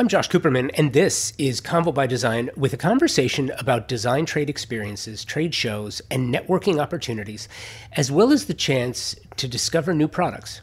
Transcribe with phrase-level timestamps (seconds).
[0.00, 4.48] I'm Josh Cooperman, and this is Convo by Design with a conversation about design trade
[4.48, 7.48] experiences, trade shows, and networking opportunities,
[7.94, 10.60] as well as the chance to discover new products.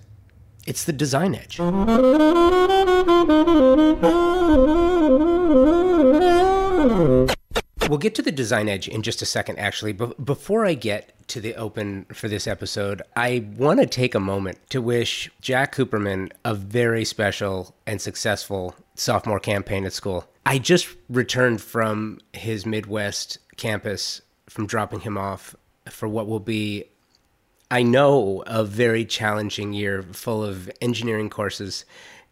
[0.65, 1.59] It's the Design Edge.
[7.88, 9.94] We'll get to the Design Edge in just a second, actually.
[9.94, 14.20] But before I get to the open for this episode, I want to take a
[14.20, 20.27] moment to wish Jack Cooperman a very special and successful sophomore campaign at school.
[20.48, 25.55] I just returned from his Midwest campus from dropping him off
[25.88, 26.85] for what will be,
[27.70, 31.85] I know, a very challenging year full of engineering courses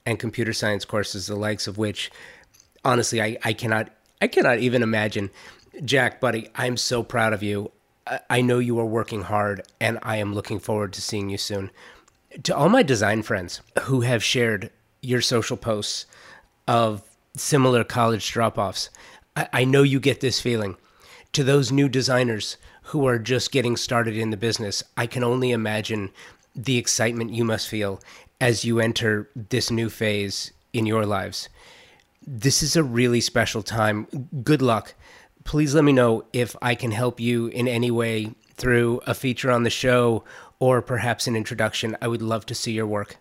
[0.04, 2.12] and computer science courses, the likes of which,
[2.84, 3.92] honestly, I, I cannot.
[4.24, 5.32] I cannot even imagine.
[5.84, 7.72] Jack, buddy, I'm so proud of you.
[8.30, 11.72] I know you are working hard, and I am looking forward to seeing you soon.
[12.44, 14.70] To all my design friends who have shared
[15.02, 16.06] your social posts
[16.70, 17.04] of
[17.36, 18.90] similar college drop offs.
[19.36, 20.78] I, I know you get this feeling.
[21.34, 25.52] To those new designers who are just getting started in the business, I can only
[25.52, 26.12] imagine
[26.56, 28.00] the excitement you must feel
[28.40, 31.50] as you enter this new phase in your lives.
[32.26, 34.08] This is a really special time.
[34.44, 34.94] Good luck.
[35.44, 39.52] Please let me know if I can help you in any way through a feature
[39.52, 40.24] on the show
[40.60, 41.98] or perhaps an introduction.
[42.02, 43.18] I would love to see your work.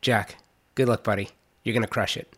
[0.00, 0.36] Jack,
[0.74, 1.28] good luck, buddy.
[1.62, 2.36] You're going to crush it.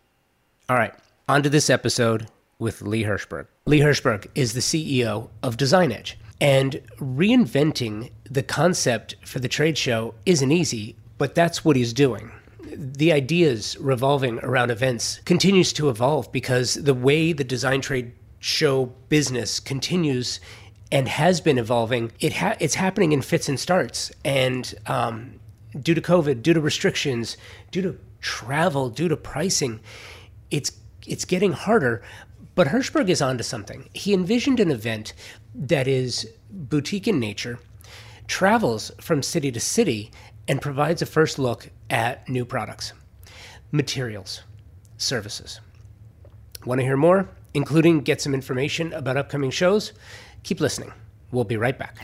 [0.69, 0.95] All right,
[1.29, 2.27] on to this episode
[2.59, 3.47] with Lee Hirschberg.
[3.67, 9.79] Lee Hirschberg is the CEO of Design Edge, and reinventing the concept for the trade
[9.79, 12.33] show isn't easy, but that's what he's doing.
[12.77, 18.87] The ideas revolving around events continues to evolve because the way the design trade show
[19.09, 20.41] business continues
[20.93, 24.13] and has been evolving, it ha- it's happening in fits and starts.
[24.25, 25.41] And um,
[25.81, 27.37] due to COVID, due to restrictions,
[27.71, 29.81] due to travel, due to pricing,
[30.51, 30.73] it's
[31.07, 32.03] it's getting harder.
[32.55, 33.89] But Hirschberg is onto something.
[33.93, 35.13] He envisioned an event
[35.55, 37.59] that is boutique in nature,
[38.29, 40.11] travels from city to city,
[40.49, 42.93] and provides a first look at new products,
[43.73, 44.43] materials,
[44.99, 45.61] services.
[46.65, 49.93] Want to hear more, including get some information about upcoming shows?
[50.43, 50.93] Keep listening.
[51.31, 51.97] We'll be right back.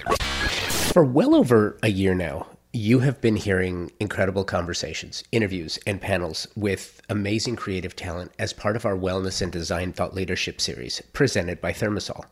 [0.93, 6.47] For well over a year now, you have been hearing incredible conversations, interviews, and panels
[6.55, 11.61] with amazing creative talent as part of our Wellness and Design Thought Leadership series presented
[11.61, 12.25] by Thermasol.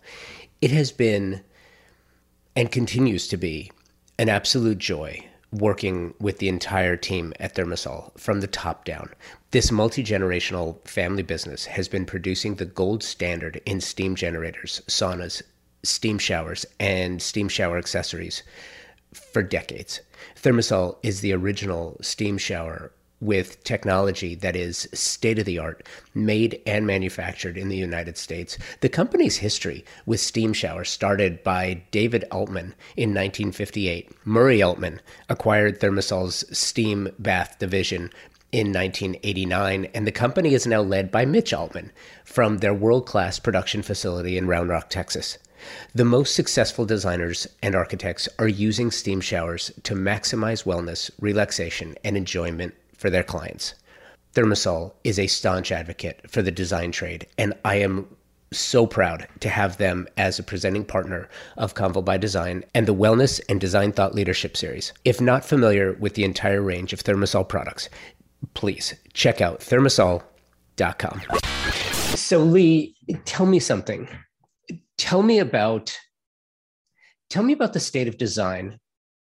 [0.61, 1.43] It has been
[2.55, 3.71] and continues to be
[4.19, 9.11] an absolute joy working with the entire team at Thermasol from the top down.
[9.51, 15.43] This multi generational family business has been producing the gold standard in steam generators, saunas,
[15.83, 18.43] steam showers, and steam shower accessories
[19.33, 20.01] for decades.
[20.37, 26.61] Thermasol is the original steam shower with technology that is state of the art, made
[26.67, 28.57] and manufactured in the United States.
[28.81, 34.11] The company's history with steam showers started by David Altman in 1958.
[34.25, 38.11] Murray Altman acquired Thermasol's steam bath division
[38.51, 41.93] in 1989, and the company is now led by Mitch Altman
[42.25, 45.39] from their world class production facility in Round Rock, Texas.
[45.95, 52.17] The most successful designers and architects are using steam showers to maximize wellness, relaxation, and
[52.17, 53.75] enjoyment for their clients.
[54.35, 58.15] Thermasol is a staunch advocate for the design trade, and I am
[58.53, 62.95] so proud to have them as a presenting partner of Convo by Design and the
[62.95, 64.93] Wellness and Design Thought Leadership Series.
[65.05, 67.89] If not familiar with the entire range of Thermasol products,
[68.53, 71.23] please check out thermasol.com.
[72.17, 72.95] So, Lee,
[73.25, 74.09] tell me something
[74.99, 75.97] tell me about
[77.31, 78.79] tell me about the state of design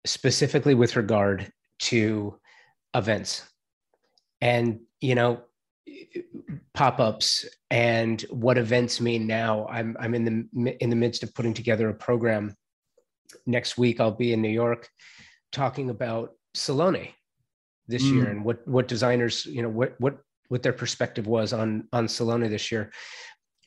[0.04, 2.38] specifically with regard to
[2.94, 3.42] events
[4.42, 5.40] and you know
[6.74, 11.54] pop-ups and what events mean now i'm i'm in the in the midst of putting
[11.54, 12.54] together a program
[13.46, 14.88] next week i'll be in new york
[15.52, 17.08] talking about salone
[17.88, 18.14] this mm.
[18.14, 22.06] year and what what designers you know what what what their perspective was on on
[22.06, 22.92] salone this year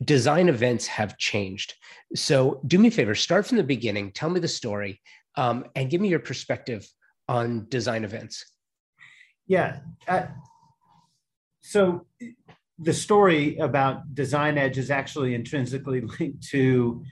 [0.03, 1.73] design events have changed.
[2.15, 5.01] So do me a favor, start from the beginning, tell me the story,
[5.35, 6.87] um, and give me your perspective
[7.27, 8.45] on design events.
[9.47, 9.79] Yeah.
[10.07, 10.23] Uh,
[11.65, 12.05] so
[12.77, 17.03] the story about Design Edge is actually intrinsically linked to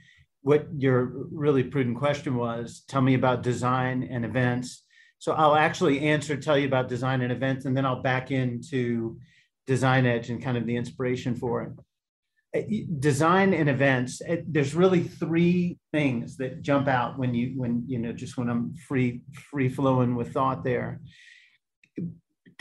[0.42, 2.84] what your really prudent question was.
[2.88, 4.84] Tell me about design and events.
[5.18, 9.18] So I'll actually answer, tell you about design and events, and then I'll back into
[9.66, 15.02] Design Edge and kind of the inspiration for it design and events eh, there's really
[15.02, 19.68] three things that jump out when you when you know just when i'm free free
[19.68, 21.02] flowing with thought there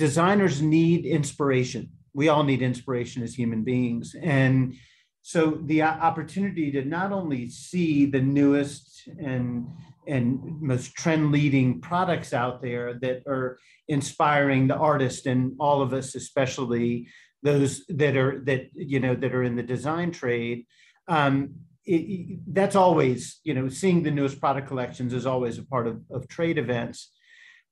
[0.07, 1.85] designers need inspiration
[2.15, 4.15] we all need inspiration as human beings.
[4.21, 4.75] And
[5.23, 9.69] so the opportunity to not only see the newest and
[10.09, 13.57] and most trend leading products out there that are
[13.87, 17.07] inspiring the artist and all of us especially
[17.45, 20.67] those that are that you know that are in the design trade
[21.07, 21.55] um,
[21.85, 26.03] it, that's always you know seeing the newest product collections is always a part of,
[26.11, 27.13] of trade events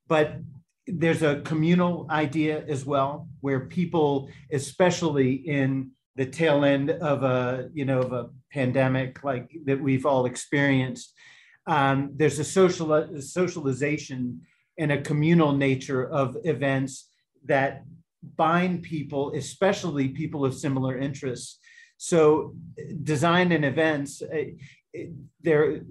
[0.06, 0.36] but
[0.94, 7.69] there's a communal idea as well where people especially in the tail end of a
[7.72, 11.14] you know of a pandemic like that we've all experienced
[11.66, 14.40] um, there's a social socialization
[14.78, 17.08] and a communal nature of events
[17.44, 17.84] that
[18.37, 21.58] bind people especially people of similar interests.
[21.96, 22.54] So
[23.02, 25.00] design and events uh,
[25.42, 25.82] there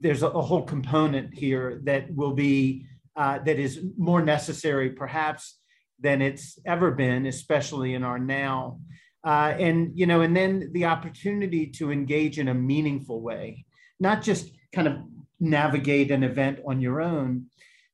[0.00, 2.86] there's a, whole component here that will be
[3.18, 5.58] uh, that is more necessary perhaps
[6.00, 8.80] than it's ever been especially in our now.
[9.24, 13.64] Uh, and you know and then the opportunity to engage in a meaningful way
[13.98, 14.96] not just kind of
[15.40, 17.44] navigate an event on your own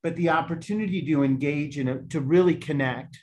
[0.02, 3.18] but the opportunity to engage in a, to really connect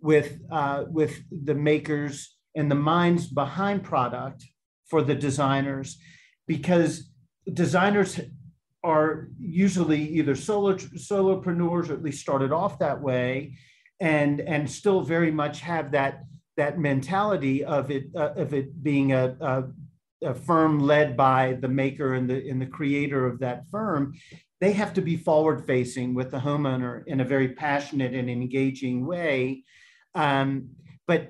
[0.00, 4.44] with uh, with the makers and the minds behind product
[4.88, 5.98] for the designers
[6.46, 7.10] because
[7.52, 8.20] designers
[8.86, 13.56] are usually either solo solopreneurs or at least started off that way
[14.00, 16.24] and and still very much have that
[16.56, 19.64] that mentality of it uh, of it being a, a,
[20.30, 24.14] a, firm led by the maker and the and the creator of that firm
[24.60, 29.06] they have to be forward facing with the homeowner in a very passionate and engaging
[29.06, 29.64] way.
[30.14, 30.70] Um,
[31.06, 31.28] but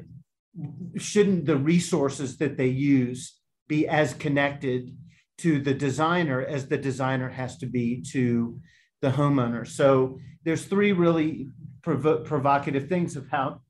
[0.96, 3.36] shouldn't the resources that they use
[3.68, 4.96] be as connected
[5.38, 8.58] to the designer as the designer has to be to
[9.02, 9.66] the homeowner.
[9.66, 11.48] So there's three really
[11.82, 13.60] prov- provocative things about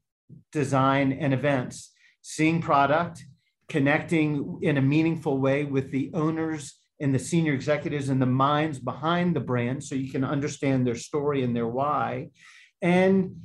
[0.53, 1.93] design, and events,
[2.23, 3.25] seeing product,
[3.69, 8.79] connecting in a meaningful way with the owners and the senior executives and the minds
[8.79, 12.31] behind the brand so you can understand their story and their why.
[12.81, 13.37] And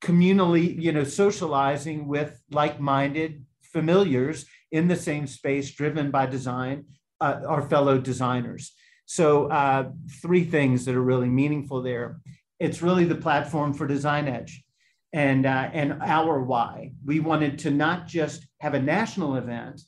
[0.00, 6.84] communally you know socializing with like-minded familiars in the same space driven by design
[7.22, 8.72] uh, our fellow designers.
[9.06, 9.90] So uh,
[10.22, 12.20] three things that are really meaningful there.
[12.58, 14.64] It's really the platform for design edge
[15.12, 16.92] and uh, and our why.
[17.04, 19.82] We wanted to not just have a national event,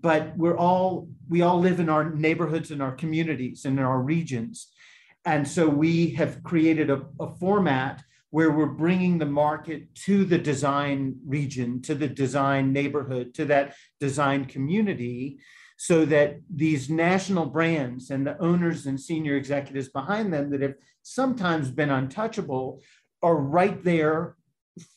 [0.00, 4.00] but we're all we all live in our neighborhoods and our communities and in our
[4.00, 4.68] regions,
[5.24, 10.38] and so we have created a, a format where we're bringing the market to the
[10.38, 15.38] design region, to the design neighborhood, to that design community,
[15.86, 20.74] so that these national brands and the owners and senior executives behind them that have
[21.02, 22.82] sometimes been untouchable
[23.22, 24.34] are right there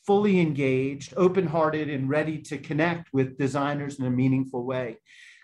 [0.04, 4.98] fully engaged, open hearted, and ready to connect with designers in a meaningful way.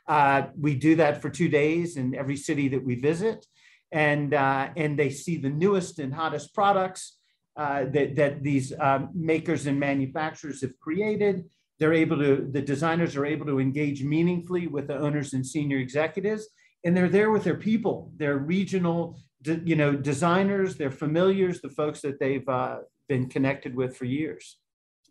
[0.09, 3.47] Uh, we do that for two days in every city that we visit,
[3.93, 7.19] and, uh, and they see the newest and hottest products
[7.57, 11.45] uh, that, that these um, makers and manufacturers have created.
[11.79, 15.79] They're able to, the designers are able to engage meaningfully with the owners and senior
[15.79, 16.49] executives,
[16.85, 22.01] and they're there with their people, their regional, you know, designers, their familiars, the folks
[22.01, 22.79] that they've uh,
[23.09, 24.59] been connected with for years.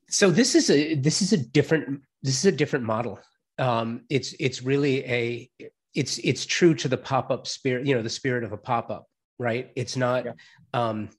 [0.10, 3.20] So this is a this is a different this is a different model.
[3.58, 5.50] Um, it's it's really a
[5.94, 8.92] it's it's true to the pop up spirit, you know, the spirit of a pop
[8.92, 9.08] up,
[9.40, 9.72] right?
[9.76, 10.26] It's not.
[10.26, 10.32] Yeah.
[10.74, 11.10] Um,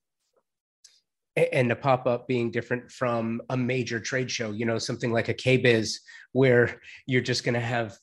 [1.36, 5.34] and a pop-up being different from a major trade show you know something like a
[5.34, 5.98] KBIS,
[6.32, 7.96] where you're just going to have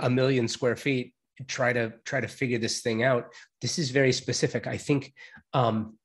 [0.00, 1.14] a million square feet
[1.48, 3.32] try to try to figure this thing out.
[3.60, 4.66] This is very specific.
[4.66, 5.12] I think
[5.52, 5.96] um,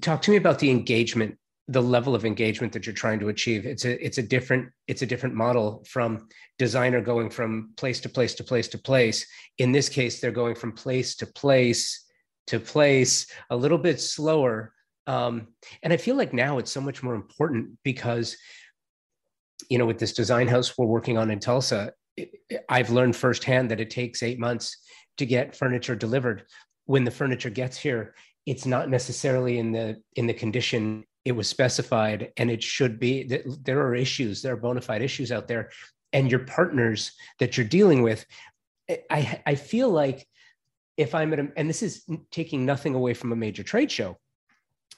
[0.00, 1.38] talk to me about the engagement
[1.68, 3.66] the level of engagement that you're trying to achieve.
[3.66, 8.08] It's a it's a different it's a different model from designer going from place to
[8.08, 9.26] place to place to place.
[9.58, 12.04] In this case they're going from place to place
[12.46, 14.72] to place a little bit slower
[15.06, 15.48] um,
[15.82, 18.36] and i feel like now it's so much more important because
[19.68, 21.92] you know with this design house we're working on in tulsa
[22.68, 24.76] i've learned firsthand that it takes eight months
[25.16, 26.44] to get furniture delivered.
[26.84, 28.14] When the furniture gets here
[28.46, 33.24] it's not necessarily in the in the condition it was specified and it should be
[33.24, 35.70] there are issues there are bona fide issues out there
[36.12, 38.24] and your partners that you're dealing with
[39.10, 40.26] i i feel like
[40.96, 44.16] if i'm at a and this is taking nothing away from a major trade show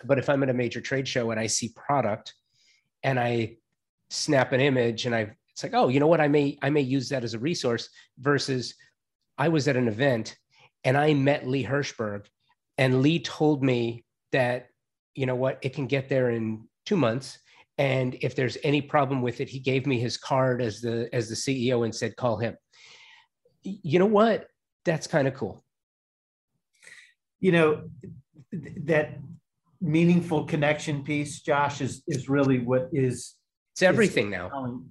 [0.04, 2.34] but if i'm at a major trade show and i see product
[3.02, 3.56] and i
[4.10, 6.80] snap an image and i it's like oh you know what i may i may
[6.80, 7.88] use that as a resource
[8.18, 8.74] versus
[9.38, 10.36] i was at an event
[10.84, 12.24] and i met lee hirschberg
[12.78, 14.68] and Lee told me that,
[15.14, 17.38] you know what, it can get there in two months.
[17.76, 21.28] And if there's any problem with it, he gave me his card as the as
[21.28, 22.56] the CEO and said, call him.
[23.62, 24.46] You know what?
[24.84, 25.64] That's kind of cool.
[27.40, 27.90] You know,
[28.52, 29.18] that
[29.80, 33.34] meaningful connection piece, Josh, is is really what is
[33.74, 34.82] it's everything is, now.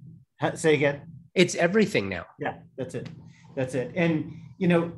[0.54, 1.02] say again.
[1.34, 2.24] It's everything now.
[2.40, 3.08] Yeah, that's it.
[3.54, 3.92] That's it.
[3.94, 4.92] And you know,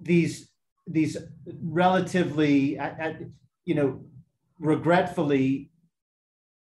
[0.00, 0.50] these
[0.86, 1.16] these
[1.62, 2.78] relatively,
[3.64, 4.00] you know,
[4.58, 5.70] regretfully,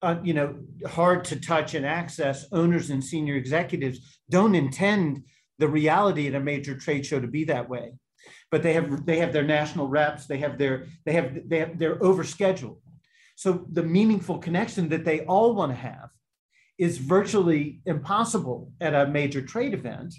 [0.01, 0.56] uh, you know,
[0.88, 5.24] hard to touch and access owners and senior executives don't intend
[5.58, 7.91] the reality at a major trade show to be that way.
[8.51, 11.77] But they have they have their national reps, they have their they have they have
[11.77, 12.79] they're overscheduled.
[13.36, 16.10] So the meaningful connection that they all want to have
[16.77, 20.13] is virtually impossible at a major trade event.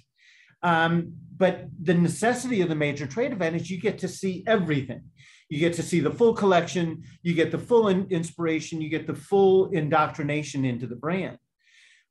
[0.63, 5.03] Um, but the necessity of the major trade event is you get to see everything.
[5.49, 9.07] You get to see the full collection, you get the full in- inspiration, you get
[9.07, 11.39] the full indoctrination into the brand,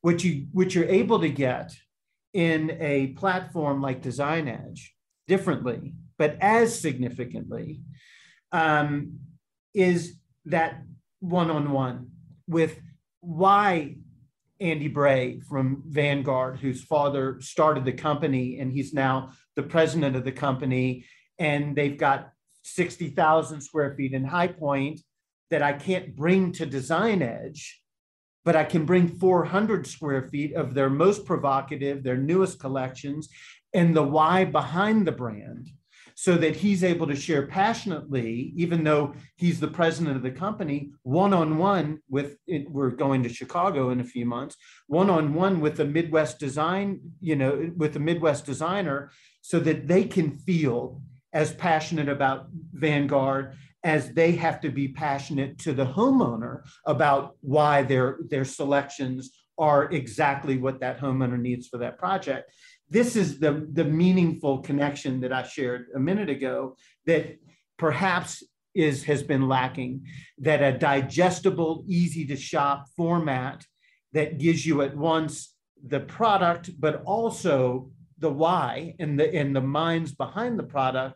[0.01, 1.71] which you which you're able to get
[2.33, 4.93] in a platform like Design Edge
[5.27, 7.79] differently, but as significantly,
[8.51, 9.19] um,
[9.73, 10.83] is that
[11.21, 12.11] one-on-one
[12.45, 12.77] with
[13.21, 13.95] why
[14.59, 20.25] Andy Bray from Vanguard, whose father started the company and he's now the president of
[20.25, 21.05] the company.
[21.37, 22.31] And they've got
[22.63, 24.99] 60,000 square feet in High Point
[25.49, 27.81] that I can't bring to Design Edge,
[28.43, 33.29] but I can bring 400 square feet of their most provocative, their newest collections,
[33.73, 35.69] and the why behind the brand
[36.19, 40.91] so that he's able to share passionately, even though he's the president of the company,
[41.03, 44.57] one on one with it, we're going to Chicago in a few months,
[44.87, 49.87] one on one with the Midwest design, you know, with the Midwest designer, so that
[49.87, 53.53] they can feel as passionate about Vanguard
[53.85, 59.89] as they have to be passionate to the homeowner about why their their selections are
[59.91, 62.51] exactly what that homeowner needs for that project
[62.89, 67.37] this is the, the meaningful connection that I shared a minute ago that
[67.77, 68.43] perhaps
[68.75, 70.05] is has been lacking
[70.37, 73.65] that a digestible easy to shop format
[74.13, 75.55] that gives you at once
[75.87, 81.15] the product but also the why and the and the minds behind the product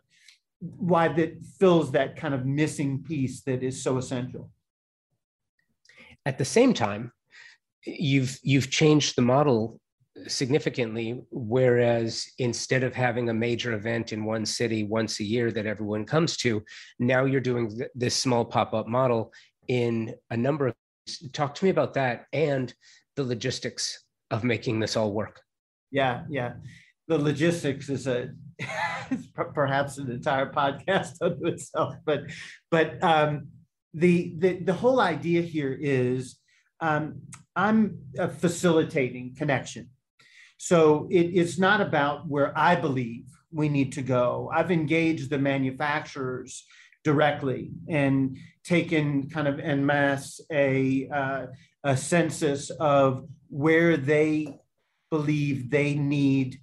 [0.58, 4.50] why that fills that kind of missing piece that is so essential.
[6.24, 7.12] At the same time
[7.84, 9.80] you've you've changed the model
[10.26, 11.22] significantly.
[11.30, 16.04] Whereas instead of having a major event in one city once a year that everyone
[16.04, 16.62] comes to,
[16.98, 19.32] now you're doing th- this small pop up model
[19.68, 20.74] in a number of.
[21.32, 22.72] Talk to me about that and
[23.16, 25.40] the logistics of making this all work.
[25.90, 26.54] Yeah, yeah.
[27.08, 28.30] The logistics is a
[29.54, 32.22] perhaps an entire podcast unto itself, but
[32.70, 33.48] but um,
[33.92, 36.38] the the the whole idea here is
[36.80, 37.20] um,
[37.54, 37.98] I'm
[38.38, 39.90] facilitating connection.
[40.64, 44.50] So it, it's not about where I believe we need to go.
[44.50, 46.64] I've engaged the manufacturers
[47.02, 51.46] directly and taken kind of en masse a, uh,
[51.84, 54.58] a census of where they
[55.10, 56.58] believe they need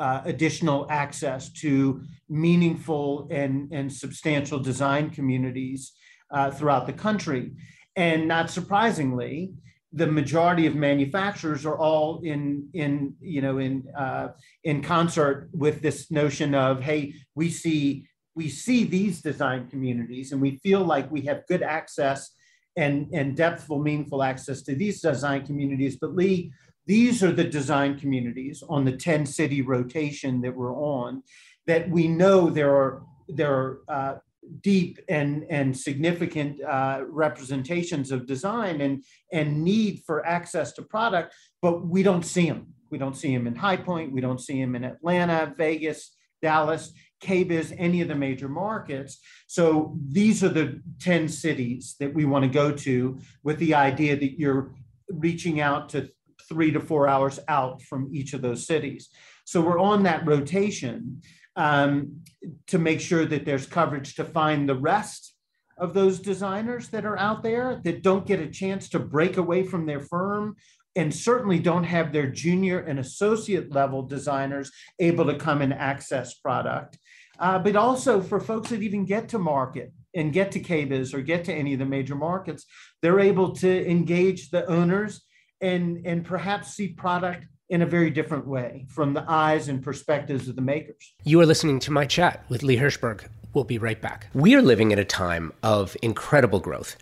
[0.00, 5.92] uh, additional access to meaningful and, and substantial design communities
[6.32, 7.52] uh, throughout the country.
[7.94, 9.52] And not surprisingly,
[9.94, 14.28] the majority of manufacturers are all in in you know in uh,
[14.64, 20.40] in concert with this notion of hey we see we see these design communities and
[20.40, 22.30] we feel like we have good access
[22.76, 25.96] and and depthful meaningful access to these design communities.
[25.96, 26.52] But lee
[26.86, 31.22] these are the design communities on the 10 city rotation that we're on
[31.66, 34.14] that we know there are there are uh,
[34.60, 41.34] deep and, and significant uh, representations of design and, and need for access to product,
[41.62, 42.74] but we don't see them.
[42.90, 46.92] We don't see them in High Point, we don't see them in Atlanta, Vegas, Dallas,
[47.22, 49.18] KBIS, any of the major markets.
[49.46, 54.16] So these are the 10 cities that we want to go to with the idea
[54.16, 54.74] that you're
[55.08, 56.08] reaching out to
[56.48, 59.08] three to four hours out from each of those cities.
[59.44, 61.22] So we're on that rotation
[61.56, 62.22] um,
[62.66, 65.34] to make sure that there's coverage to find the rest
[65.78, 69.62] of those designers that are out there that don't get a chance to break away
[69.62, 70.56] from their firm
[70.96, 74.70] and certainly don't have their junior and associate level designers
[75.00, 76.98] able to come and access product.
[77.38, 81.20] Uh, but also for folks that even get to market and get to KBIS or
[81.20, 82.64] get to any of the major markets,
[83.02, 85.22] they're able to engage the owners
[85.60, 90.48] and, and perhaps see product in a very different way from the eyes and perspectives
[90.48, 91.14] of the makers.
[91.24, 93.26] You are listening to my chat with Lee Hirschberg.
[93.54, 94.28] We'll be right back.
[94.34, 96.96] We are living at a time of incredible growth,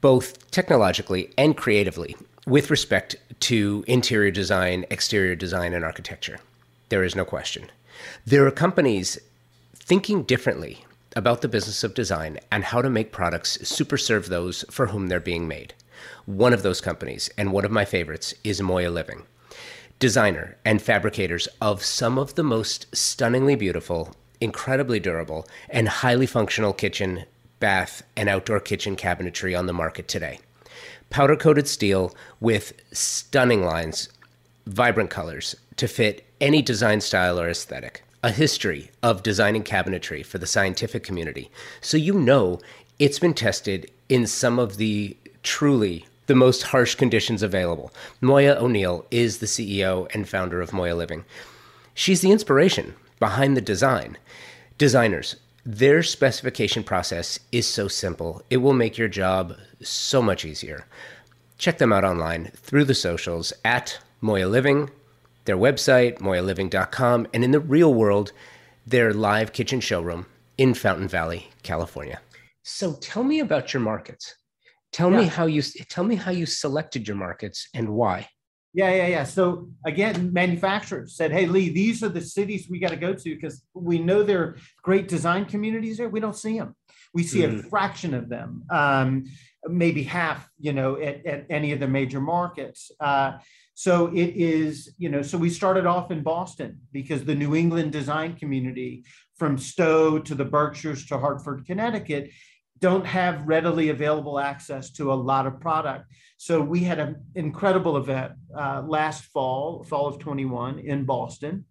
[0.00, 2.16] both technologically and creatively.
[2.46, 6.40] with respect to interior design, exterior design, and architecture.
[6.88, 7.70] There is no question.
[8.26, 9.18] There are companies
[9.74, 10.84] thinking differently
[11.16, 15.08] about the business of design and how to make products super serve those for whom
[15.08, 15.74] they're being made.
[16.24, 19.24] One of those companies, and one of my favorites, is Moya Living.
[20.00, 26.72] Designer and fabricators of some of the most stunningly beautiful, incredibly durable, and highly functional
[26.72, 27.24] kitchen,
[27.58, 30.40] bath, and outdoor kitchen cabinetry on the market today.
[31.10, 34.08] Powder coated steel with stunning lines,
[34.66, 40.38] vibrant colors to fit any design style or aesthetic a history of designing cabinetry for
[40.38, 41.50] the scientific community.
[41.80, 42.60] So you know
[42.98, 47.92] it's been tested in some of the truly the most harsh conditions available.
[48.20, 51.24] Moya O'Neill is the CEO and founder of Moya Living.
[51.92, 54.16] She's the inspiration behind the design.
[54.78, 55.34] Designers,
[55.66, 60.86] their specification process is so simple, it will make your job so much easier.
[61.58, 64.88] Check them out online through the socials at Moya Living,
[65.46, 68.30] their website, moyaliving.com, and in the real world,
[68.86, 72.20] their live kitchen showroom in Fountain Valley, California.
[72.62, 74.36] So tell me about your markets.
[74.92, 75.18] Tell yeah.
[75.18, 78.28] me how you tell me how you selected your markets and why.
[78.72, 79.24] Yeah, yeah, yeah.
[79.24, 83.34] So again, manufacturers said, "Hey, Lee, these are the cities we got to go to
[83.34, 86.08] because we know there are great design communities there.
[86.08, 86.76] We don't see them.
[87.12, 87.58] We see mm.
[87.58, 89.24] a fraction of them, um,
[89.66, 90.48] maybe half.
[90.58, 92.90] You know, at, at, any of the major markets.
[93.00, 93.38] Uh,
[93.74, 97.92] so it is, you know, so we started off in Boston because the New England
[97.92, 99.04] design community,
[99.38, 102.30] from Stowe to the Berkshires to Hartford, Connecticut,
[102.80, 106.06] don't have readily available access to a lot of product.
[106.36, 111.66] So we had an incredible event uh, last fall, fall of 21 in Boston.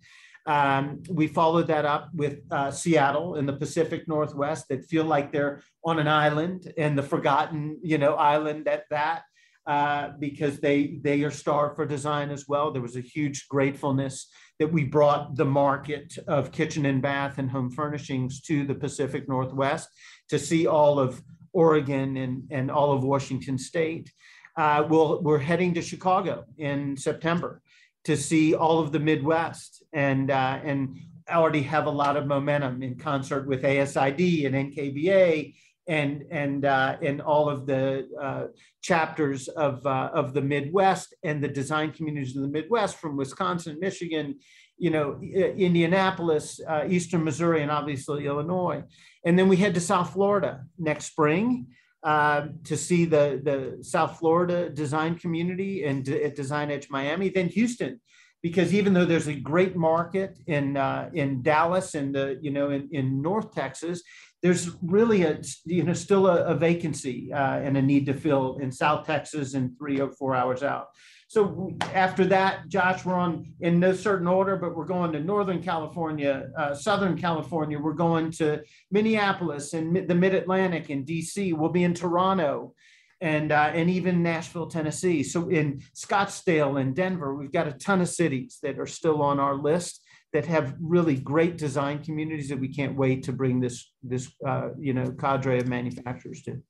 [0.45, 5.31] Um, we followed that up with uh, Seattle in the Pacific Northwest that feel like
[5.31, 9.23] they're on an island and the forgotten, you know, island at that.
[9.67, 12.71] Uh, because they they are starved for design as well.
[12.71, 17.51] There was a huge gratefulness that we brought the market of kitchen and bath and
[17.51, 19.87] home furnishings to the Pacific Northwest
[20.29, 21.21] to see all of
[21.53, 24.11] Oregon and, and all of Washington State.
[24.57, 27.61] Uh, we'll, we're heading to Chicago in September
[28.03, 30.97] to see all of the Midwest and uh, and
[31.29, 35.53] already have a lot of momentum in concert with ASID and NKBA
[35.89, 38.45] and and uh, all of the uh,
[38.81, 43.77] chapters of uh, of the Midwest and the design communities of the Midwest from Wisconsin,
[43.81, 44.39] Michigan,
[44.77, 48.83] you know, Indianapolis, uh, Eastern Missouri, and obviously Illinois.
[49.25, 51.67] And then we head to South Florida next spring
[52.03, 57.29] uh, to see the the South Florida design community and at Design Edge Miami.
[57.29, 57.99] Then Houston
[58.41, 62.69] because even though there's a great market in uh, in Dallas and the you know
[62.69, 64.01] in, in North Texas,
[64.41, 68.57] there's really a you know still a, a vacancy uh, and a need to fill
[68.57, 70.87] in South Texas and three or four hours out.
[71.27, 75.61] So after that, Josh, we're on in no certain order, but we're going to Northern
[75.61, 77.77] California, uh, Southern California.
[77.77, 81.53] We're going to Minneapolis and the Mid Atlantic and DC.
[81.53, 82.73] We'll be in Toronto
[83.21, 85.21] and uh, and even Nashville, Tennessee.
[85.21, 89.39] So in Scottsdale and Denver, we've got a ton of cities that are still on
[89.39, 90.01] our list
[90.33, 94.69] that have really great design communities that we can't wait to bring this this uh,
[94.79, 96.61] you know cadre of manufacturers to.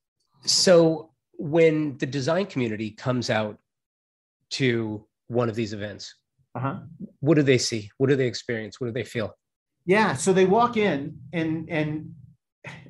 [0.45, 3.57] So when the design community comes out
[4.51, 6.15] to one of these events,
[6.55, 6.79] uh-huh.
[7.19, 7.91] what do they see?
[7.97, 8.79] What do they experience?
[8.79, 9.35] What do they feel?
[9.85, 12.13] Yeah, so they walk in and and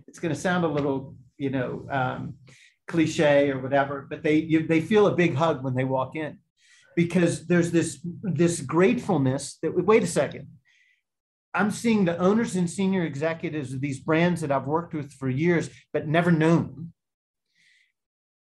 [0.08, 2.36] it's going to sound a little you know um,
[2.88, 6.38] cliche or whatever, but they you, they feel a big hug when they walk in
[6.96, 10.48] because there's this this gratefulness that wait a second
[11.54, 15.30] I'm seeing the owners and senior executives of these brands that I've worked with for
[15.30, 16.94] years, but never known,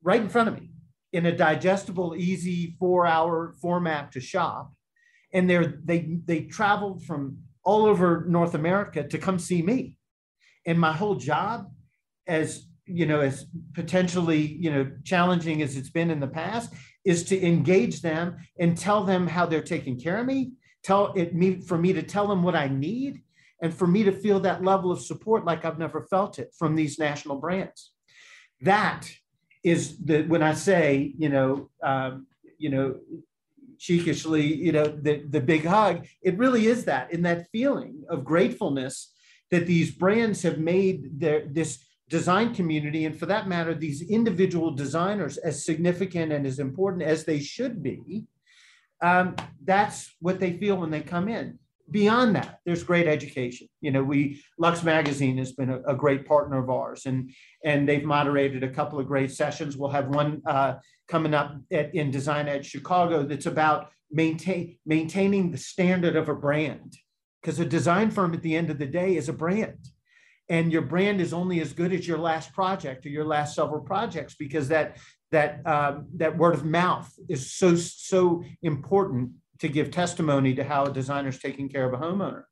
[0.02, 0.70] right in front of me
[1.12, 4.72] in a digestible, easy four hour format to shop.
[5.32, 9.96] And they're, they, they traveled from all over North America to come see me.
[10.66, 11.70] And my whole job
[12.26, 16.72] as you know as potentially you know challenging as it's been in the past
[17.04, 21.34] is to engage them and tell them how they're taking care of me tell it
[21.34, 23.22] me for me to tell them what I need
[23.60, 26.76] and for me to feel that level of support like I've never felt it from
[26.76, 27.92] these national brands.
[28.60, 29.10] That
[29.64, 32.26] is the when I say, you know, um,
[32.58, 32.96] you know,
[33.78, 38.24] cheekishly, you know, the, the big hug, it really is that in that feeling of
[38.24, 39.12] gratefulness
[39.50, 44.70] that these brands have made their this design community, and for that matter, these individual
[44.70, 48.26] designers as significant and as important as they should be
[49.00, 51.58] um, that's what they feel when they come in.
[51.90, 53.66] beyond that, there's great education.
[53.80, 57.30] You know, we Luxe Magazine has been a, a, great partner of ours, and
[57.64, 59.76] and they've moderated a couple of great sessions.
[59.76, 60.74] We'll have one uh,
[61.06, 66.34] coming up at, in Design Edge Chicago that's about maintain maintaining the standard of a
[66.34, 66.96] brand,
[67.40, 69.78] because a design firm at the end of the day is a brand.
[70.50, 73.82] And your brand is only as good as your last project or your last several
[73.82, 74.96] projects, because that
[75.30, 80.84] that um, that word of mouth is so so important to give testimony to how
[80.84, 82.44] a designer is taking care of a homeowner.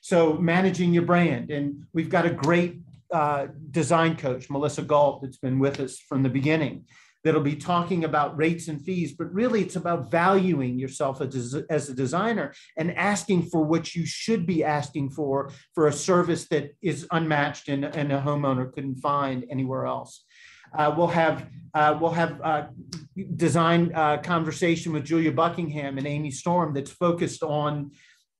[0.00, 2.80] So managing your brand, and we've got a great
[3.12, 6.84] uh, design coach, Melissa Galt, that's been with us from the beginning,
[7.22, 11.94] that'll be talking about rates and fees, but really it's about valuing yourself as, a
[11.94, 17.06] designer and asking for what you should be asking for for a service that is
[17.10, 20.24] unmatched and, and a homeowner couldn't find anywhere else.
[20.76, 22.66] Uh, we'll have uh, we'll have uh,
[23.36, 23.90] design
[24.22, 27.92] conversation with Julia Buckingham and Amy Storm that's focused on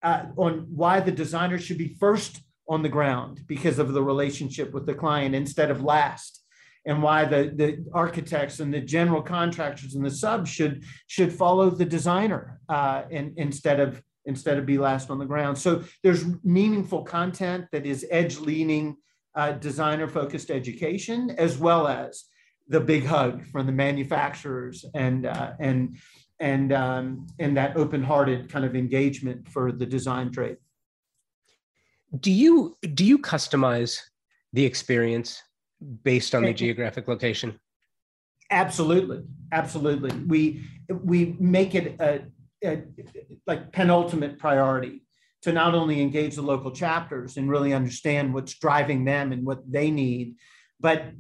[0.02, 4.86] on why the designer should be first on the ground because of the relationship with
[4.86, 6.44] the client instead of last
[6.86, 11.70] and why the, the architects and the general contractors and the subs should should follow
[11.70, 15.58] the designer uh, in, instead of instead of be last on the ground.
[15.58, 18.96] So there's meaningful content that is edge leaning
[19.34, 22.24] uh, designer focused education, as well as
[22.68, 25.96] the big hug from the manufacturers and uh, and
[26.40, 30.56] and um, and that open hearted kind of engagement for the design trade.
[32.18, 34.00] Do you do you customize
[34.52, 35.42] the experience
[36.02, 37.58] based on the geographic location?
[38.50, 40.16] Absolutely, absolutely.
[40.26, 42.22] We we make it a,
[42.64, 42.82] a
[43.46, 45.03] like penultimate priority
[45.44, 49.60] to not only engage the local chapters and really understand what's driving them and what
[49.70, 50.34] they need,
[50.80, 51.12] but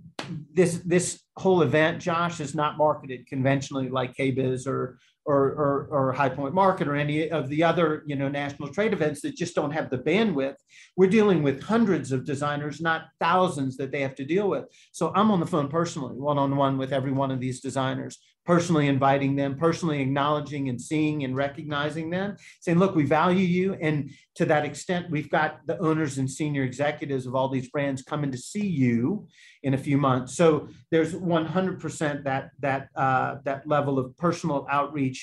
[0.52, 6.12] this this whole event, Josh, is not marketed conventionally like KBIS or or, or, or
[6.12, 9.54] High Point Market or any of the other you know national trade events that just
[9.54, 10.56] don't have the bandwidth.
[10.96, 14.64] We're dealing with hundreds of designers, not thousands that they have to deal with.
[14.92, 18.18] So I'm on the phone personally, one on one with every one of these designers,
[18.44, 23.74] personally inviting them, personally acknowledging and seeing and recognizing them, saying, look, we value you.
[23.80, 28.02] And to that extent, we've got the owners and senior executives of all these brands
[28.02, 29.26] coming to see you
[29.62, 30.36] in a few months.
[30.36, 35.13] So there's 100% that, that, uh, that level of personal outreach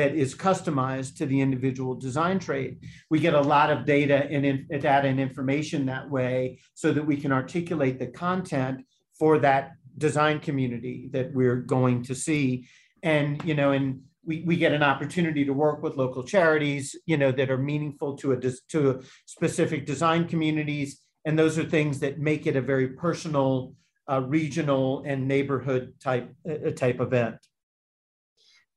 [0.00, 2.72] that is customized to the individual design trade.
[3.10, 7.06] We get a lot of data and in, data and information that way so that
[7.10, 8.76] we can articulate the content
[9.18, 12.66] for that design community that we're going to see.
[13.02, 17.18] And, you know, and we, we get an opportunity to work with local charities, you
[17.18, 18.38] know, that are meaningful to a,
[18.72, 20.88] to a specific design communities.
[21.26, 23.74] And those are things that make it a very personal,
[24.10, 27.36] uh, regional and neighborhood type, uh, type event.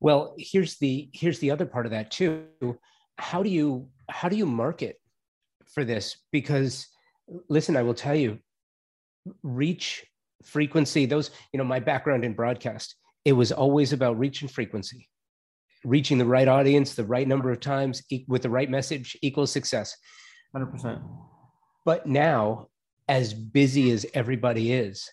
[0.03, 2.45] Well, here's the, here's the other part of that too.
[3.17, 4.97] How do you, how do you market
[5.73, 6.17] for this?
[6.31, 6.87] Because
[7.49, 8.37] listen, I will tell you,
[9.41, 10.05] reach
[10.43, 15.09] frequency those you know my background in broadcast it was always about reach and frequency
[15.85, 19.95] reaching the right audience the right number of times with the right message equals success
[20.55, 21.01] 100%
[21.85, 22.67] but now
[23.07, 25.09] as busy as everybody is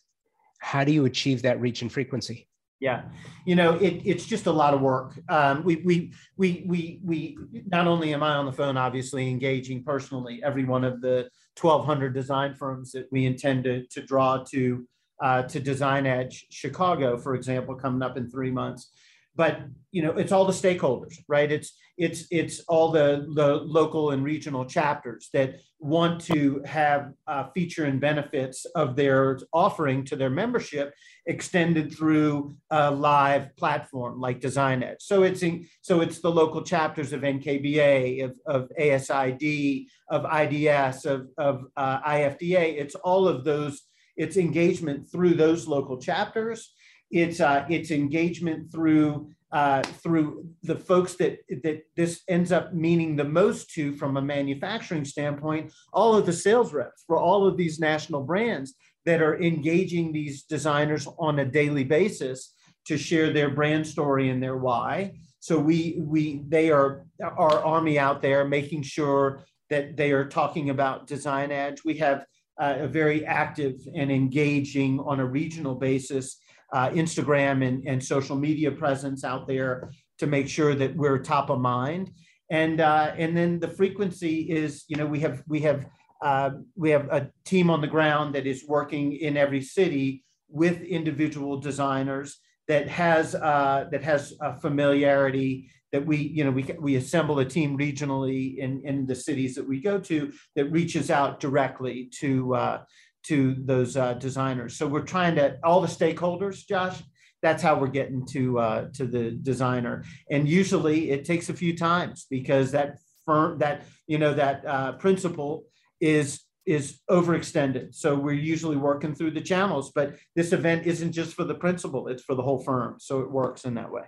[0.59, 2.49] how do you achieve that reach and frequency
[2.81, 3.03] yeah
[3.45, 7.37] you know it, it's just a lot of work um, we, we we we we
[7.67, 11.29] not only am i on the phone obviously engaging personally every one of the
[11.61, 14.87] 1200 design firms that we intend to, to draw to
[15.21, 18.91] uh, to Design Edge Chicago, for example, coming up in three months.
[19.37, 19.61] But
[19.93, 21.51] you know, it's all the stakeholders, right?
[21.51, 27.49] It's it's it's all the the local and regional chapters that want to have uh,
[27.55, 30.95] feature and benefits of their offering to their membership
[31.27, 34.99] extended through a live platform like Design Edge.
[35.01, 41.07] So it's in, so it's the local chapters of NKBA, of, of ASID, of IDS,
[41.07, 42.79] of, of uh, IFDA.
[42.79, 43.83] It's all of those
[44.17, 46.75] it's engagement through those local chapters.
[47.11, 53.17] It's uh, it's engagement through uh, through the folks that that this ends up meaning
[53.17, 55.73] the most to from a manufacturing standpoint.
[55.93, 58.75] All of the sales reps for all of these national brands
[59.07, 62.55] that are engaging these designers on a daily basis
[62.87, 65.13] to share their brand story and their why.
[65.41, 70.71] So we we they are our army out there making sure that they are talking
[70.71, 71.79] about design edge.
[71.85, 72.25] We have
[72.61, 76.37] uh, a very active and engaging on a regional basis
[76.73, 81.51] uh, Instagram and, and social media presence out there to make sure that we're top
[81.51, 82.11] of mind.
[82.51, 85.87] And uh, and then the frequency is, you know, we have we have
[86.23, 90.83] uh, we have a team on the ground that is working in every city with
[90.83, 96.97] individual designers that has uh, that has a familiarity that we you know we we
[96.97, 101.41] assemble a team regionally in in the cities that we go to that reaches out
[101.41, 102.83] directly to uh,
[103.25, 104.77] to those uh, designers.
[104.77, 107.03] So we're trying to all the stakeholders, Josh.
[107.43, 111.77] That's how we're getting to uh, to the designer, and usually it takes a few
[111.77, 115.65] times because that firm that you know that uh, principle
[116.01, 117.95] is is overextended.
[117.95, 122.09] So we're usually working through the channels, but this event isn't just for the principal;
[122.09, 122.97] it's for the whole firm.
[122.99, 124.05] So it works in that way.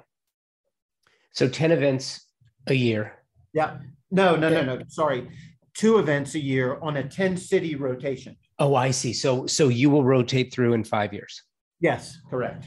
[1.32, 2.26] So ten events
[2.66, 3.18] a year.
[3.54, 3.78] Yeah.
[4.10, 4.82] No, no, no, no.
[4.88, 5.30] Sorry,
[5.74, 8.36] two events a year on a ten city rotation.
[8.58, 9.12] Oh, I see.
[9.12, 11.42] So so you will rotate through in five years.
[11.80, 12.64] Yes, correct.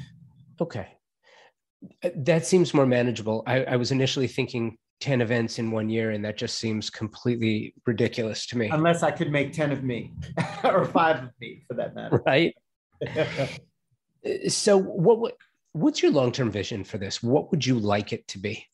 [0.60, 0.88] Okay.
[2.04, 3.44] Uh, that seems more manageable.
[3.48, 7.74] I, I was initially thinking 10 events in one year, and that just seems completely
[7.86, 8.70] ridiculous to me.
[8.70, 10.14] Unless I could make 10 of me
[10.64, 12.22] or five of me for that matter.
[12.26, 12.56] Right.
[14.48, 15.34] so what
[15.74, 17.22] what's your long-term vision for this?
[17.22, 18.66] What would you like it to be?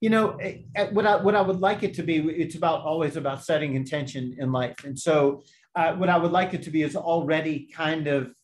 [0.00, 2.80] You know, eh, eh, what I what I would like it to be, it's about
[2.80, 4.84] always about setting intention in life.
[4.84, 5.42] And so
[5.74, 8.34] uh, what I would like it to be is already kind of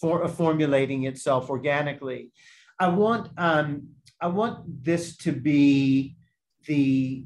[0.00, 2.30] for, formulating itself organically.
[2.78, 3.88] I want um,
[4.20, 6.16] I want this to be
[6.66, 7.24] the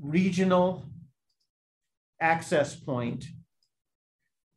[0.00, 0.84] regional
[2.20, 3.26] access point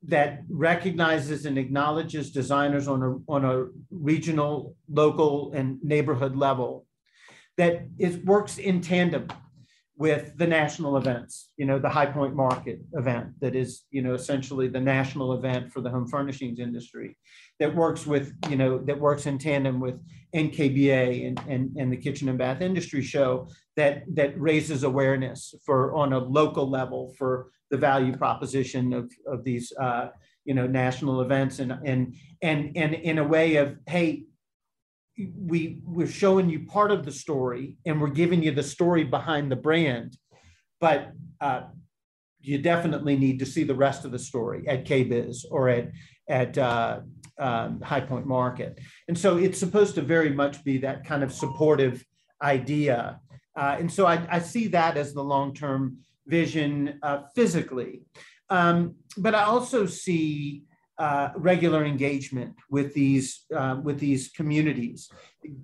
[0.03, 6.85] that recognizes and acknowledges designers on a, on a regional, local, and neighborhood level
[7.57, 9.27] that is works in tandem
[9.97, 14.13] with the national events, you know, the High Point Market event that is, you know,
[14.13, 17.17] essentially the national event for the home furnishings industry
[17.59, 20.01] that works with, you know, that works in tandem with
[20.35, 25.93] NKBA and, and, and the Kitchen and Bath Industry Show that, that raises awareness for
[25.93, 30.09] on a local level for the value proposition of, of these, uh,
[30.43, 34.25] you know, national events and, and, and, and in a way of, hey,
[35.17, 39.51] we we're showing you part of the story and we're giving you the story behind
[39.51, 40.17] the brand
[40.79, 41.61] but uh,
[42.41, 45.91] you definitely need to see the rest of the story at KBIS or at
[46.27, 47.01] at uh,
[47.37, 51.33] um, High Point Market, and so it's supposed to very much be that kind of
[51.33, 52.03] supportive
[52.41, 53.19] idea,
[53.57, 55.97] uh, and so I, I, see that as the long term
[56.27, 58.01] vision uh, physically,
[58.49, 60.63] um, but I also see
[60.97, 65.09] uh, regular engagement with these uh, with these communities,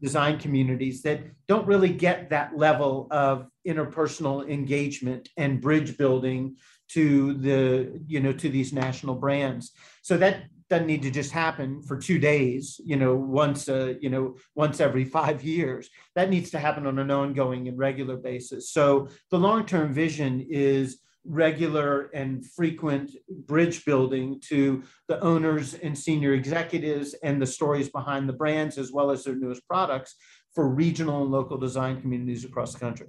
[0.02, 6.56] design communities that don't really get that level of interpersonal engagement and bridge building
[6.90, 9.72] to the you know to these national brands.
[10.02, 14.10] So that doesn't need to just happen for two days you know once uh, you
[14.10, 18.72] know once every five years that needs to happen on an ongoing and regular basis
[18.72, 23.12] so the long-term vision is regular and frequent
[23.46, 28.92] bridge building to the owners and senior executives and the stories behind the brands as
[28.92, 30.16] well as their newest products
[30.56, 33.08] for regional and local design communities across the country.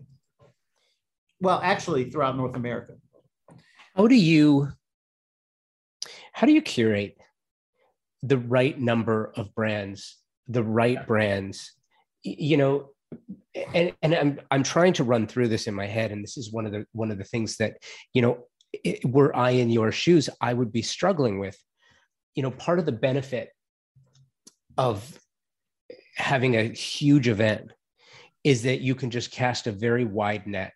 [1.41, 2.95] Well, actually throughout North America.
[3.95, 4.69] How do you
[6.33, 7.19] how do you curate
[8.23, 11.73] the right number of brands, the right brands?
[12.23, 12.91] You know,
[13.75, 16.53] and and I'm I'm trying to run through this in my head, and this is
[16.53, 17.77] one of the one of the things that
[18.15, 21.57] you know, it, were I in your shoes, I would be struggling with.
[22.35, 23.51] You know, part of the benefit
[24.79, 25.19] of
[26.17, 27.73] having a huge event
[28.43, 30.73] is that you can just cast a very wide net,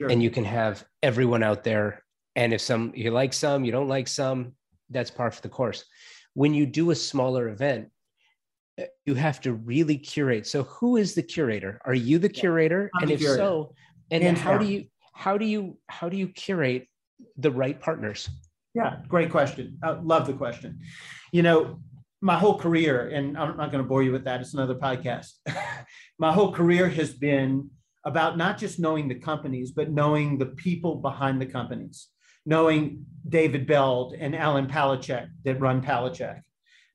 [0.00, 0.10] sure.
[0.10, 2.02] and you can have everyone out there.
[2.36, 4.54] And if some you like some, you don't like some,
[4.90, 5.84] that's par for the course.
[6.34, 7.90] When you do a smaller event,
[8.78, 10.46] Eh, you have to really curate.
[10.46, 11.80] So who is the curator?
[11.84, 12.90] Are you the curator?
[12.94, 13.42] I'm and the if curator.
[13.42, 13.74] so,
[14.10, 16.88] and Hands how do you how do you how do you curate
[17.36, 18.28] the right partners?
[18.74, 19.78] Yeah, great question.
[19.82, 20.80] I love the question.
[21.32, 21.80] You know,
[22.20, 24.40] my whole career, and I'm not going to bore you with that.
[24.40, 25.32] It's another podcast.
[26.18, 27.70] my whole career has been
[28.04, 32.08] about not just knowing the companies, but knowing the people behind the companies,
[32.44, 36.40] knowing David Beld and Alan Palecek that run Palecek,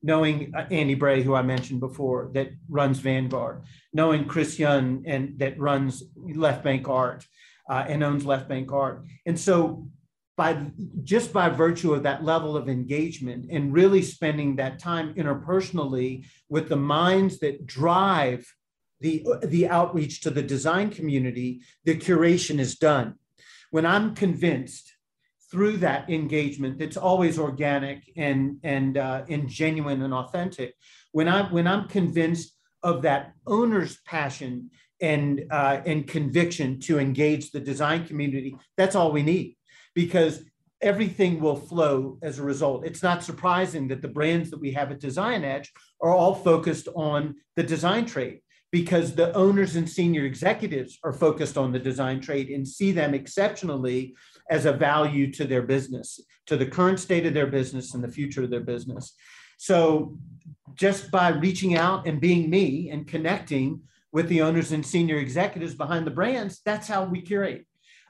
[0.02, 5.38] knowing uh, Andy Bray, who I mentioned before, that runs Vanguard, knowing Chris Young and
[5.38, 7.26] that runs Left Bank Art
[7.68, 9.04] uh, and owns Left Bank Art.
[9.26, 9.88] And so
[10.36, 10.70] by
[11.04, 16.70] just by virtue of that level of engagement and really spending that time interpersonally with
[16.70, 18.46] the minds that drive
[19.00, 23.16] the, the outreach to the design community, the curation is done.
[23.70, 24.92] When I'm convinced
[25.50, 30.74] through that engagement that's always organic and and uh, and genuine and authentic.
[31.12, 37.50] When i'm when i'm convinced of that owner's passion and uh, and conviction to engage
[37.50, 39.56] the design community that's all we need
[39.94, 40.42] because
[40.80, 42.86] everything will flow as a result.
[42.86, 46.88] It's not surprising that the brands that we have at design edge are all focused
[46.94, 48.40] on the design trade
[48.72, 53.14] because the owners and senior executives are focused on the design trade and see them
[53.14, 54.14] exceptionally
[54.50, 58.08] as a value to their business, to the current state of their business and the
[58.08, 59.14] future of their business.
[59.56, 60.18] So
[60.74, 63.82] just by reaching out and being me and connecting
[64.12, 67.66] with the owners and senior executives behind the brands, that's how we curate.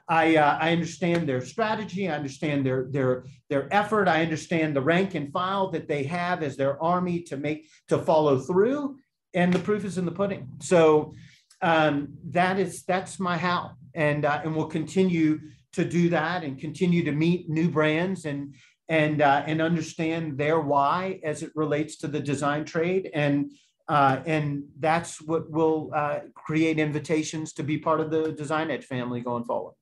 [0.07, 2.09] I, uh, I understand their strategy.
[2.09, 4.07] I understand their, their, their effort.
[4.07, 7.99] I understand the rank and file that they have as their army to make, to
[7.99, 8.97] follow through.
[9.33, 10.49] And the proof is in the pudding.
[10.59, 11.13] So
[11.61, 13.71] um, that is, that's my how.
[13.93, 15.39] And, uh, and we'll continue
[15.73, 18.55] to do that and continue to meet new brands and,
[18.89, 23.09] and, uh, and understand their why as it relates to the design trade.
[23.13, 23.51] And,
[23.87, 28.85] uh, and that's what will uh, create invitations to be part of the Design Edge
[28.85, 29.73] family going forward.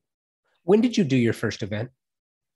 [0.63, 1.89] When did you do your first event?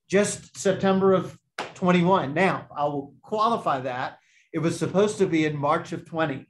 [0.08, 1.38] Just September of
[1.74, 2.34] 21.
[2.34, 4.18] Now, I will qualify that.
[4.52, 6.46] It was supposed to be in March of 20.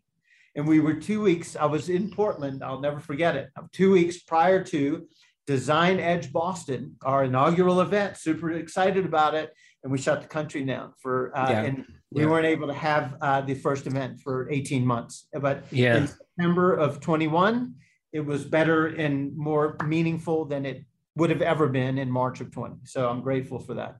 [0.56, 3.48] And we were two weeks, I was in Portland, I'll never forget it.
[3.72, 5.06] Two weeks prior to
[5.46, 9.52] Design Edge Boston, our inaugural event, super excited about it.
[9.82, 11.62] And we shut the country down for, uh, yeah.
[11.62, 12.30] and we yeah.
[12.30, 15.28] weren't able to have uh, the first event for 18 months.
[15.38, 15.96] But yeah.
[15.96, 17.74] in September of 21,
[18.14, 20.84] it was better and more meaningful than it
[21.16, 22.76] would have ever been in March of 20.
[22.84, 23.96] So I'm grateful for that.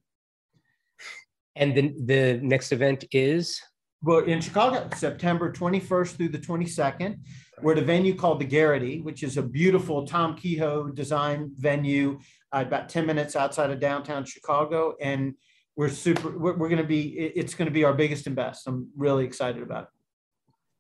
[1.57, 3.61] And then the next event is?
[4.03, 7.19] Well, in Chicago, September 21st through the 22nd,
[7.63, 12.19] we're at a venue called the Geraghty, which is a beautiful Tom Kehoe design venue
[12.53, 14.95] uh, about 10 minutes outside of downtown Chicago.
[15.01, 15.35] And
[15.77, 18.67] we're super, we're, we're going to be, it's going to be our biggest and best.
[18.67, 19.89] I'm really excited about it.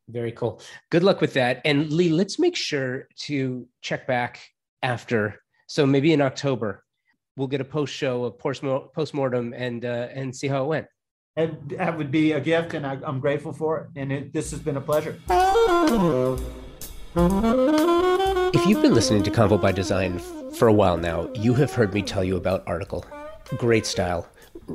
[0.08, 0.60] Very cool.
[0.90, 1.62] Good luck with that.
[1.64, 4.40] And Lee, let's make sure to check back
[4.82, 6.84] after so maybe in October,
[7.36, 10.86] we'll get a post show, a post mortem, and uh, and see how it went.
[11.36, 14.00] And that would be a gift, and I, am grateful for it.
[14.00, 15.18] And it, this has been a pleasure.
[17.16, 20.18] If you've been listening to Convo by Design
[20.58, 23.04] for a while now, you have heard me tell you about Article.
[23.56, 24.26] Great style.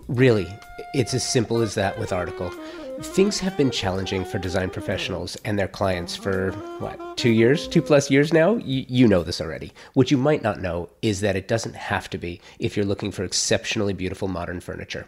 [0.08, 0.47] Really,
[0.93, 2.49] it's as simple as that with Article.
[3.02, 7.82] Things have been challenging for design professionals and their clients for what, two years, two
[7.82, 8.54] plus years now?
[8.54, 9.73] Y- you know this already.
[9.93, 13.12] What you might not know is that it doesn't have to be if you're looking
[13.12, 15.08] for exceptionally beautiful modern furniture.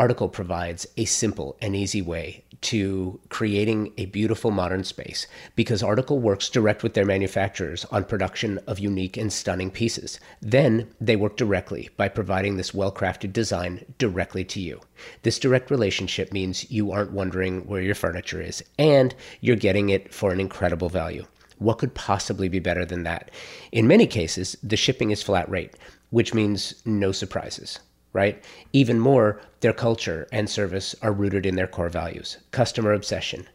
[0.00, 6.18] Article provides a simple and easy way to creating a beautiful modern space because Article
[6.18, 10.18] works direct with their manufacturers on production of unique and stunning pieces.
[10.40, 14.80] Then they work directly by providing this well crafted design directly to you.
[15.22, 20.14] This direct relationship means you aren't wondering where your furniture is and you're getting it
[20.14, 21.26] for an incredible value.
[21.58, 23.30] What could possibly be better than that?
[23.70, 25.74] In many cases, the shipping is flat rate,
[26.08, 27.80] which means no surprises
[28.12, 28.42] right?
[28.72, 33.48] Even more, their culture and service are rooted in their core values customer obsession,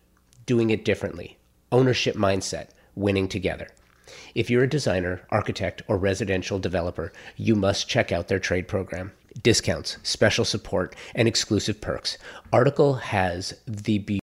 [0.46, 1.38] doing it differently,
[1.72, 3.68] ownership mindset, winning together.
[4.34, 9.12] If you're a designer, architect, or residential developer, you must check out their trade program.
[9.44, 12.18] Discounts, special support, and exclusive perks.
[12.54, 14.00] Article has the